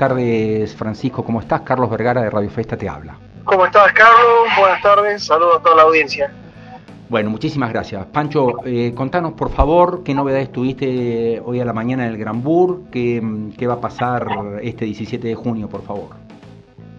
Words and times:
tardes, 0.00 0.74
Francisco. 0.74 1.22
¿Cómo 1.22 1.40
estás? 1.40 1.60
Carlos 1.60 1.90
Vergara 1.90 2.22
de 2.22 2.30
Radio 2.30 2.48
Festa 2.48 2.74
te 2.74 2.88
habla. 2.88 3.18
¿Cómo 3.44 3.66
estás, 3.66 3.92
Carlos? 3.92 4.48
Buenas 4.58 4.80
tardes. 4.80 5.26
Saludos 5.26 5.58
a 5.58 5.62
toda 5.62 5.76
la 5.76 5.82
audiencia. 5.82 6.32
Bueno, 7.10 7.28
muchísimas 7.28 7.70
gracias. 7.70 8.06
Pancho, 8.06 8.64
eh, 8.64 8.94
contanos 8.94 9.34
por 9.34 9.50
favor 9.50 10.02
qué 10.02 10.14
novedades 10.14 10.50
tuviste 10.50 11.42
hoy 11.44 11.60
a 11.60 11.66
la 11.66 11.74
mañana 11.74 12.06
en 12.06 12.12
el 12.12 12.16
Gran 12.16 12.42
Bur, 12.42 12.84
qué, 12.90 13.22
qué 13.58 13.66
va 13.66 13.74
a 13.74 13.80
pasar 13.82 14.26
este 14.62 14.86
17 14.86 15.28
de 15.28 15.34
junio, 15.34 15.68
por 15.68 15.84
favor. 15.84 16.16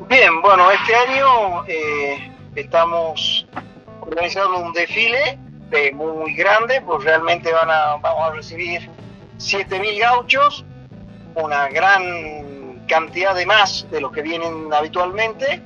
Bien, 0.08 0.40
bueno, 0.44 0.70
este 0.70 0.94
año 0.94 1.66
eh, 1.68 2.32
estamos 2.54 3.48
organizando 4.02 4.60
un 4.60 4.74
desfile 4.74 5.40
muy 5.96 6.36
grande, 6.36 6.82
pues 6.82 7.04
realmente 7.04 7.52
van 7.52 7.72
a, 7.72 7.96
vamos 7.96 8.30
a 8.30 8.34
recibir 8.36 8.88
7.000 9.40 10.00
gauchos, 10.02 10.66
una 11.34 11.68
gran 11.70 12.61
cantidad 12.92 13.34
de 13.34 13.46
más 13.46 13.88
de 13.90 14.02
los 14.02 14.12
que 14.12 14.22
vienen 14.22 14.68
habitualmente, 14.74 15.62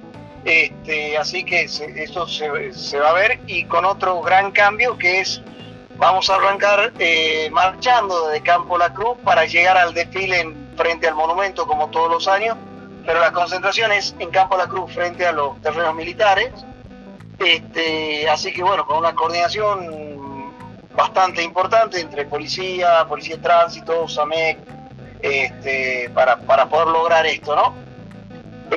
este, 0.45 1.17
así 1.17 1.43
que 1.43 1.63
eso 1.63 2.27
se, 2.27 2.99
va 2.99 3.09
a 3.09 3.13
ver. 3.13 3.39
Y 3.47 3.65
con 3.65 3.83
otro 3.83 4.21
gran 4.21 4.51
cambio 4.51 4.95
que 4.95 5.21
es, 5.21 5.41
vamos 5.97 6.29
a 6.29 6.35
arrancar 6.35 6.93
eh, 6.99 7.49
marchando 7.51 8.27
desde 8.27 8.43
Campo 8.43 8.77
La 8.77 8.93
Cruz 8.93 9.17
para 9.23 9.45
llegar 9.45 9.75
al 9.75 9.95
desfile 9.95 10.39
en, 10.41 10.69
frente 10.77 11.07
al 11.07 11.15
monumento 11.15 11.65
como 11.65 11.89
todos 11.89 12.11
los 12.11 12.27
años, 12.27 12.57
pero 13.07 13.19
la 13.19 13.31
concentración 13.31 13.91
es 13.91 14.15
en 14.19 14.29
Campo 14.29 14.55
La 14.55 14.67
Cruz 14.67 14.93
frente 14.93 15.25
a 15.25 15.31
los 15.31 15.59
terrenos 15.61 15.95
militares, 15.95 16.51
este, 17.39 18.29
así 18.29 18.53
que 18.53 18.61
bueno, 18.61 18.85
con 18.85 18.97
una 18.99 19.15
coordinación 19.15 20.53
bastante 20.95 21.41
importante 21.41 21.99
entre 21.99 22.25
policía, 22.25 23.03
policía 23.09 23.37
de 23.37 23.41
tránsito, 23.41 24.07
SAMEC, 24.07 24.74
este, 25.25 26.09
para, 26.13 26.37
para 26.37 26.67
poder 26.67 26.87
lograr 26.87 27.25
esto, 27.25 27.55
¿no? 27.55 27.73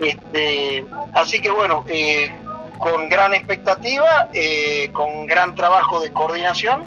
Este, 0.00 0.84
así 1.12 1.40
que 1.40 1.50
bueno, 1.50 1.84
eh, 1.88 2.30
con 2.78 3.08
gran 3.08 3.34
expectativa, 3.34 4.28
eh, 4.32 4.90
con 4.92 5.26
gran 5.26 5.54
trabajo 5.54 6.00
de 6.00 6.10
coordinación 6.10 6.84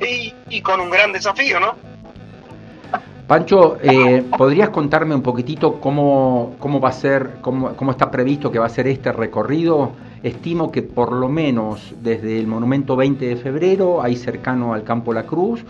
y, 0.50 0.60
con 0.62 0.80
un 0.80 0.90
gran 0.90 1.12
desafío, 1.12 1.60
¿no? 1.60 1.74
Pancho, 3.26 3.78
eh, 3.82 4.22
¿podrías 4.36 4.68
contarme 4.68 5.14
un 5.14 5.22
poquitito 5.22 5.80
cómo, 5.80 6.56
cómo 6.58 6.78
va 6.78 6.90
a 6.90 6.92
ser, 6.92 7.38
cómo, 7.40 7.74
cómo 7.74 7.90
está 7.90 8.10
previsto 8.10 8.52
que 8.52 8.58
va 8.58 8.66
a 8.66 8.70
ser 8.70 8.86
este 8.86 9.12
recorrido? 9.12 9.92
Estimo 10.22 10.70
que 10.70 10.82
por 10.82 11.12
lo 11.12 11.28
menos 11.28 11.94
desde 12.00 12.38
el 12.38 12.46
Monumento 12.46 12.96
20 12.96 13.26
de 13.26 13.36
febrero, 13.36 14.02
ahí 14.02 14.16
cercano 14.16 14.74
al 14.74 14.84
Campo 14.84 15.14
La 15.14 15.24
Cruz, 15.24 15.64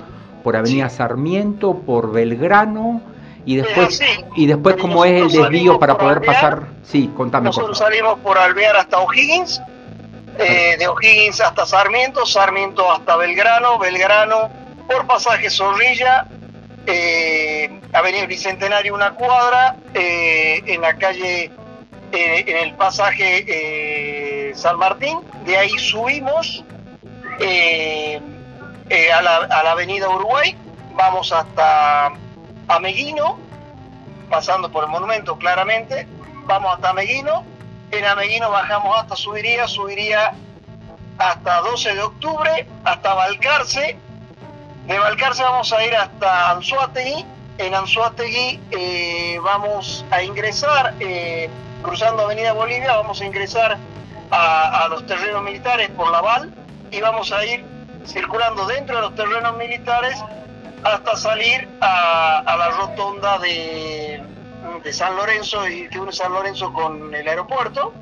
por 0.44 0.56
Avenida 0.56 0.88
Sarmiento, 0.90 1.74
por 1.78 2.12
Belgrano, 2.12 3.02
y 3.46 3.56
después, 3.56 4.00
y 4.36 4.46
después 4.46 4.76
cómo 4.76 5.04
es 5.04 5.22
el 5.22 5.28
desvío 5.30 5.78
para 5.78 5.98
poder 5.98 6.20
pasar. 6.20 6.68
Sí, 6.84 7.10
contame. 7.16 7.46
Nosotros 7.46 7.78
salimos 7.78 8.20
por 8.20 8.38
Alvear 8.38 8.76
hasta 8.76 8.98
O'Higgins, 8.98 9.60
eh, 10.38 10.76
de 10.78 10.86
O'Higgins 10.86 11.40
hasta 11.40 11.66
Sarmiento, 11.66 12.24
Sarmiento 12.24 12.90
hasta 12.92 13.16
Belgrano, 13.16 13.78
Belgrano 13.78 14.50
por 14.86 15.06
pasaje 15.06 15.50
Zorrilla, 15.50 16.26
eh, 16.86 17.80
Avenida 17.92 18.26
Bicentenario 18.26 18.94
una 18.94 19.12
cuadra, 19.12 19.76
eh, 19.94 20.62
en 20.66 20.82
la 20.82 20.94
calle, 20.96 21.50
eh, 22.12 22.44
en 22.46 22.56
el 22.56 22.74
pasaje 22.74 24.52
San 24.54 24.78
Martín, 24.78 25.18
de 25.46 25.56
ahí 25.56 25.70
subimos 25.78 26.64
a 28.94 29.22
la, 29.22 29.36
a 29.36 29.62
la 29.64 29.72
avenida 29.72 30.08
Uruguay, 30.08 30.56
vamos 30.94 31.32
hasta 31.32 32.12
Ameguino, 32.68 33.38
pasando 34.30 34.70
por 34.70 34.84
el 34.84 34.90
monumento 34.90 35.36
claramente, 35.36 36.06
vamos 36.44 36.74
hasta 36.74 36.90
Ameguino, 36.90 37.44
en 37.90 38.04
Ameguino 38.04 38.50
bajamos 38.50 38.96
hasta 38.98 39.16
Subiría, 39.16 39.66
subiría 39.66 40.32
hasta 41.18 41.60
12 41.60 41.94
de 41.94 42.02
octubre, 42.02 42.68
hasta 42.84 43.14
Balcarce, 43.14 43.96
de 44.86 44.98
Balcarce 44.98 45.42
vamos 45.42 45.72
a 45.72 45.84
ir 45.84 45.94
hasta 45.96 46.50
Anzuategui, 46.50 47.26
en 47.58 47.74
Anzuategui 47.74 48.60
eh, 48.70 49.40
vamos 49.42 50.04
a 50.12 50.22
ingresar, 50.22 50.94
eh, 51.00 51.50
cruzando 51.82 52.22
Avenida 52.22 52.52
Bolivia, 52.52 52.96
vamos 52.96 53.20
a 53.20 53.24
ingresar 53.24 53.76
a, 54.30 54.84
a 54.84 54.88
los 54.88 55.04
terrenos 55.06 55.42
militares 55.42 55.90
por 55.90 56.10
Laval 56.10 56.54
y 56.92 57.00
vamos 57.00 57.32
a 57.32 57.44
ir 57.44 57.73
circulando 58.04 58.66
dentro 58.66 58.96
de 58.96 59.02
los 59.02 59.14
terrenos 59.14 59.56
militares 59.56 60.22
hasta 60.82 61.16
salir 61.16 61.68
a, 61.80 62.56
la 62.58 62.70
rotonda 62.70 63.38
de, 63.38 64.22
de, 64.82 64.92
San 64.92 65.16
Lorenzo 65.16 65.66
y 65.66 65.88
que 65.88 65.98
une 65.98 66.12
San 66.12 66.32
Lorenzo 66.32 66.72
con 66.72 67.14
el 67.14 67.26
aeropuerto 67.26 67.92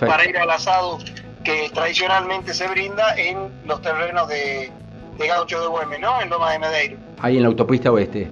para 0.00 0.28
ir 0.28 0.38
al 0.38 0.50
asado 0.50 0.98
que 1.44 1.70
tradicionalmente 1.72 2.54
se 2.54 2.66
brinda 2.68 3.14
en 3.16 3.50
los 3.66 3.82
terrenos 3.82 4.26
de, 4.28 4.72
de 5.18 5.28
Gaucho 5.28 5.60
de 5.60 5.66
Güemes, 5.66 6.00
¿no? 6.00 6.20
En 6.22 6.30
Loma 6.30 6.52
de 6.52 6.58
Medeiro. 6.58 6.96
Ahí 7.20 7.36
en 7.36 7.42
la 7.42 7.48
autopista 7.48 7.92
oeste. 7.92 8.30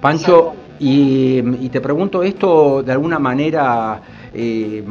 Pancho, 0.00 0.54
y, 0.78 1.38
y, 1.64 1.68
te 1.68 1.80
pregunto 1.80 2.22
esto 2.22 2.82
de 2.82 2.92
alguna 2.92 3.18
manera, 3.18 4.00
eh, 4.32 4.84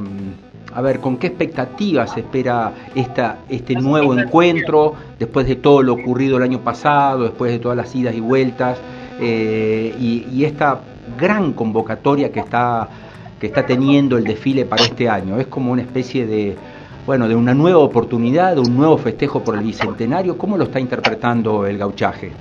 a 0.75 0.81
ver, 0.81 0.99
¿con 0.99 1.17
qué 1.17 1.27
expectativas 1.27 2.11
se 2.11 2.21
espera 2.21 2.73
este 2.95 3.75
nuevo 3.75 4.17
encuentro 4.17 4.93
después 5.19 5.47
de 5.47 5.55
todo 5.55 5.83
lo 5.83 5.93
ocurrido 5.93 6.37
el 6.37 6.43
año 6.43 6.59
pasado, 6.61 7.23
después 7.23 7.51
de 7.51 7.59
todas 7.59 7.77
las 7.77 7.93
idas 7.95 8.15
y 8.15 8.19
vueltas 8.19 8.79
eh, 9.19 9.95
y, 9.99 10.43
esta 10.43 10.79
gran 11.19 11.53
convocatoria 11.53 12.31
que 12.31 12.39
está, 12.39 12.89
que 13.39 13.47
está 13.47 13.65
teniendo 13.65 14.17
el 14.17 14.23
desfile 14.23 14.65
para 14.65 14.83
este 14.83 15.07
año? 15.07 15.39
Es 15.39 15.47
como 15.47 15.71
una 15.71 15.83
especie 15.83 16.25
de, 16.25 16.55
bueno, 17.05 17.27
de 17.27 17.35
una 17.35 17.53
nueva 17.53 17.79
oportunidad, 17.79 18.55
de 18.55 18.61
un 18.61 18.75
nuevo 18.75 18.97
festejo 18.97 19.43
por 19.43 19.55
el 19.55 19.61
Bicentenario. 19.61 20.37
¿Cómo 20.37 20.57
lo 20.57 20.63
está 20.63 20.79
interpretando 20.79 21.67
el 21.67 21.77
gauchaje? 21.77 22.31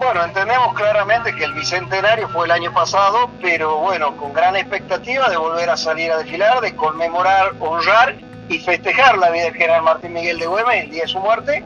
Bueno, 0.00 0.24
entendemos 0.24 0.72
claramente 0.72 1.34
que 1.34 1.44
el 1.44 1.52
bicentenario 1.52 2.26
fue 2.30 2.46
el 2.46 2.52
año 2.52 2.72
pasado, 2.72 3.30
pero 3.42 3.76
bueno, 3.80 4.16
con 4.16 4.32
gran 4.32 4.56
expectativa 4.56 5.28
de 5.28 5.36
volver 5.36 5.68
a 5.68 5.76
salir 5.76 6.10
a 6.10 6.16
desfilar, 6.16 6.62
de 6.62 6.74
conmemorar, 6.74 7.52
honrar 7.60 8.16
y 8.48 8.58
festejar 8.60 9.18
la 9.18 9.28
vida 9.28 9.44
del 9.44 9.52
general 9.52 9.82
Martín 9.82 10.14
Miguel 10.14 10.38
de 10.38 10.46
Güemes 10.46 10.84
el 10.84 10.90
día 10.90 11.02
de 11.02 11.08
su 11.08 11.18
muerte, 11.20 11.62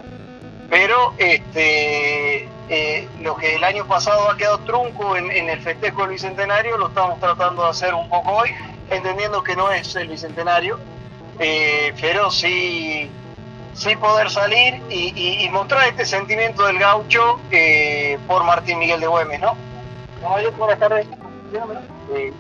pero 0.68 1.14
este, 1.18 2.48
eh, 2.68 3.08
lo 3.20 3.36
que 3.36 3.54
el 3.54 3.62
año 3.62 3.86
pasado 3.86 4.28
ha 4.28 4.36
quedado 4.36 4.58
trunco 4.58 5.16
en, 5.16 5.30
el 5.30 5.60
festejo 5.60 6.00
del 6.00 6.10
bicentenario 6.10 6.76
lo 6.76 6.88
estamos 6.88 7.20
tratando 7.20 7.62
de 7.62 7.70
hacer 7.70 7.94
un 7.94 8.08
poco 8.08 8.32
hoy, 8.32 8.50
entendiendo 8.90 9.44
que 9.44 9.54
no 9.54 9.70
es 9.70 9.94
el 9.94 10.08
bicentenario, 10.08 10.80
eh, 11.38 11.94
pero 12.00 12.32
sí 12.32 13.08
sí 13.74 13.96
poder 13.96 14.30
salir 14.30 14.80
y, 14.90 15.48
mostrar 15.52 15.88
este 15.88 16.06
sentimiento 16.06 16.64
del 16.66 16.78
gaucho 16.78 17.38
eh, 17.50 18.18
por 18.26 18.44
Martín 18.44 18.78
Miguel 18.78 19.00
de 19.00 19.06
Güemes, 19.06 19.40
¿no? 19.40 19.54
buenas 20.58 20.78
tardes. 20.78 21.06
Eh, 22.14 22.32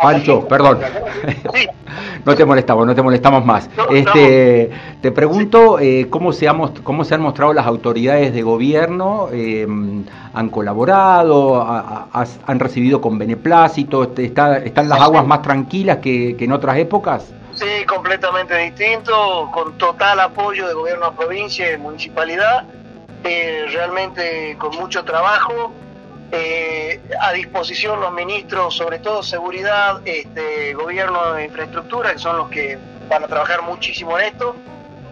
Pancho, 0.00 0.46
perdón. 0.46 0.78
no 2.24 2.34
te 2.34 2.44
molestamos, 2.44 2.86
no 2.86 2.94
te 2.94 3.02
molestamos 3.02 3.44
más. 3.44 3.68
este, 3.90 4.70
Te 5.00 5.12
pregunto 5.12 5.78
eh, 5.80 6.06
¿cómo, 6.08 6.32
se 6.32 6.48
cómo 6.82 7.04
se 7.04 7.14
han 7.14 7.20
mostrado 7.20 7.52
las 7.52 7.66
autoridades 7.66 8.32
de 8.32 8.42
gobierno, 8.42 9.28
eh, 9.32 9.66
han 10.34 10.48
colaborado, 10.50 11.60
han 11.62 12.60
recibido 12.60 13.00
con 13.00 13.18
beneplácito, 13.18 14.04
este, 14.04 14.26
está, 14.26 14.58
están 14.58 14.88
las 14.88 15.00
aguas 15.00 15.26
más 15.26 15.42
tranquilas 15.42 15.98
que 15.98 16.36
en 16.38 16.52
otras 16.52 16.78
épocas. 16.78 17.32
Sí, 17.58 17.84
completamente 17.86 18.56
distinto, 18.56 19.50
con 19.52 19.76
total 19.78 20.20
apoyo 20.20 20.68
de 20.68 20.74
gobierno 20.74 21.10
de 21.10 21.16
provincia 21.16 21.72
y 21.72 21.76
municipalidad, 21.76 22.62
eh, 23.24 23.66
realmente 23.72 24.56
con 24.58 24.76
mucho 24.76 25.04
trabajo, 25.04 25.72
eh, 26.30 27.00
a 27.20 27.32
disposición 27.32 28.00
los 28.00 28.12
ministros, 28.12 28.76
sobre 28.76 29.00
todo 29.00 29.24
seguridad, 29.24 30.00
este, 30.04 30.72
gobierno 30.74 31.32
de 31.32 31.46
infraestructura, 31.46 32.12
que 32.12 32.20
son 32.20 32.36
los 32.36 32.48
que 32.48 32.78
van 33.08 33.24
a 33.24 33.26
trabajar 33.26 33.62
muchísimo 33.62 34.16
en 34.20 34.26
esto, 34.26 34.54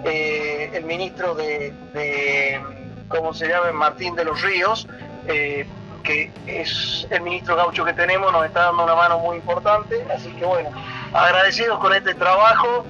eh, 0.04 0.70
el 0.72 0.84
ministro 0.84 1.34
de, 1.34 1.74
de, 1.94 2.60
¿cómo 3.08 3.34
se 3.34 3.48
llama? 3.48 3.72
Martín 3.72 4.14
de 4.14 4.24
los 4.24 4.40
Ríos, 4.40 4.86
que 5.26 6.30
es 6.46 7.08
el 7.10 7.22
ministro 7.22 7.56
gaucho 7.56 7.84
que 7.84 7.92
tenemos, 7.92 8.30
nos 8.30 8.46
está 8.46 8.66
dando 8.66 8.84
una 8.84 8.94
mano 8.94 9.18
muy 9.18 9.38
importante, 9.38 10.06
así 10.14 10.30
que 10.30 10.44
bueno 10.44 10.70
agradecidos 11.12 11.78
con 11.78 11.92
este 11.94 12.14
trabajo, 12.14 12.84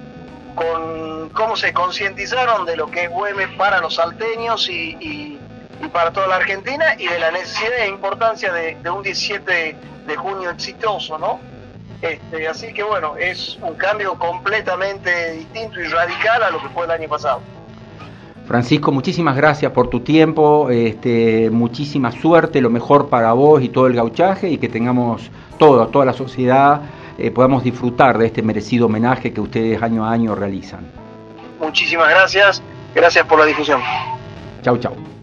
con 0.55 1.29
cómo 1.31 1.57
se 1.57 1.73
concientizaron 1.73 2.67
de 2.67 2.77
lo 2.77 2.87
que 2.89 3.05
es 3.05 3.11
Güemes 3.11 3.49
para 3.57 3.81
los 3.81 3.97
salteños 3.97 4.69
y, 4.69 5.39
para 5.93 6.11
toda 6.11 6.27
la 6.27 6.37
Argentina 6.37 6.95
y 6.99 7.07
de 7.07 7.19
la 7.19 7.31
necesidad 7.31 7.79
e 7.79 7.89
importancia 7.89 8.53
de, 8.53 8.91
un 8.91 9.03
17 9.03 9.77
de 10.07 10.17
junio 10.17 10.51
exitoso, 10.51 11.19
¿no? 11.19 11.39
Este, 12.03 12.49
así 12.49 12.73
que 12.73 12.83
bueno, 12.83 13.17
es 13.17 13.59
un 13.63 13.75
cambio 13.75 14.19
completamente 14.19 15.33
distinto 15.33 15.81
y 15.81 15.85
radical 15.85 16.43
a 16.43 16.51
lo 16.51 16.61
que 16.61 16.69
fue 16.71 16.85
el 16.85 16.91
año 16.91 17.09
pasado. 17.09 17.41
Francisco, 18.47 18.93
muchísimas 18.93 19.37
gracias 19.37 19.73
por 19.73 19.89
tu 19.89 20.01
tiempo, 20.01 20.71
este, 20.71 21.51
muchísima 21.51 22.13
suerte, 22.13 22.61
lo 22.61 22.71
mejor 22.71 23.09
para 23.09 23.33
vos 23.33 23.61
y 23.61 23.69
todo 23.69 23.89
el 23.89 23.95
gauchaje 23.95 24.49
y 24.49 24.59
que 24.59 24.69
tengamos 24.69 25.31
todo, 25.59 25.87
toda 25.89 26.05
la 26.05 26.13
sociedad, 26.13 26.83
eh, 27.19 27.31
podamos 27.31 27.63
disfrutar 27.65 28.19
de 28.19 28.27
este 28.27 28.43
merecido 28.43 28.87
homenaje 28.87 29.33
que 29.33 29.41
ustedes 29.41 29.83
año 29.83 30.05
a 30.05 30.13
año 30.13 30.35
realizan. 30.35 30.87
Muchísimas 31.61 32.11
gracias, 32.11 32.63
gracias 32.95 33.27
por 33.27 33.39
la 33.39 33.47
difusión. 33.47 33.81
Chau, 34.63 34.77
chau. 34.79 35.16